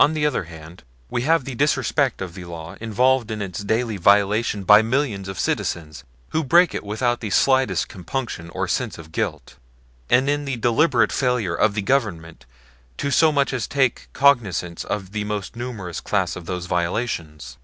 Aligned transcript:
On 0.00 0.14
the 0.14 0.26
other 0.26 0.46
hand 0.50 0.82
we 1.10 1.22
have 1.22 1.44
the 1.44 1.54
disrespect 1.54 2.20
of 2.20 2.34
the 2.34 2.44
law 2.44 2.74
involved 2.80 3.30
in 3.30 3.40
its 3.40 3.60
daily 3.62 3.98
violation 3.98 4.64
by 4.64 4.82
millions 4.82 5.28
of 5.28 5.38
citizens 5.38 6.02
who 6.30 6.42
break 6.42 6.74
it 6.74 6.82
without 6.82 7.20
the 7.20 7.30
slightest 7.30 7.86
compunction 7.88 8.50
or 8.52 8.66
sense 8.66 8.98
of 8.98 9.12
guilt, 9.12 9.58
and 10.10 10.28
in 10.28 10.44
the 10.44 10.56
deliberate 10.56 11.12
failure 11.12 11.54
of 11.54 11.74
the 11.74 11.82
Government 11.82 12.46
to 12.96 13.12
so 13.12 13.30
much 13.30 13.52
as 13.52 13.68
take 13.68 14.08
cognizance 14.12 14.82
of 14.82 15.12
the 15.12 15.22
most 15.22 15.54
numerous 15.54 16.00
class 16.00 16.34
of 16.34 16.46
those 16.46 16.66
violations. 16.66 17.56